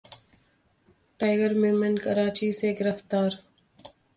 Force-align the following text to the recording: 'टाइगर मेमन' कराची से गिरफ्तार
'टाइगर 1.19 1.53
मेमन' 1.65 1.97
कराची 2.05 2.51
से 2.61 2.73
गिरफ्तार 2.81 3.37